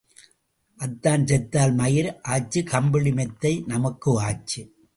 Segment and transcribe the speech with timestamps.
[0.79, 4.61] அத்தான் செத்தால் மயிர் ஆச்சு கம்பளி மெத்தை நமக்கு ஆச்சு.